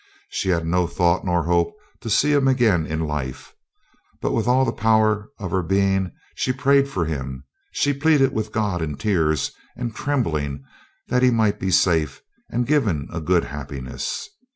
She 0.29 0.49
had 0.49 0.65
no 0.65 0.87
thought 0.87 1.23
nor 1.23 1.43
hope 1.43 1.73
to 1.99 2.09
see 2.09 2.33
him 2.33 2.47
again 2.47 2.87
in 2.87 3.01
life, 3.05 3.53
but 4.19 4.31
with 4.31 4.47
all 4.47 4.65
the 4.65 4.73
poM'er 4.73 5.27
of 5.37 5.51
her 5.51 5.61
being 5.61 6.11
she 6.33 6.51
prayed 6.51 6.87
for 6.89 7.05
him, 7.05 7.43
she 7.71 7.93
pleaded 7.93 8.33
with 8.33 8.51
God 8.51 8.81
in 8.81 8.97
tears 8.97 9.51
and 9.77 9.95
trembling 9.95 10.63
that 11.09 11.21
he 11.21 11.29
might 11.29 11.59
be 11.59 11.69
safe 11.69 12.19
and 12.49 12.65
given 12.65 13.09
a 13.13 13.21
good 13.21 13.43
happiness. 13.43 14.27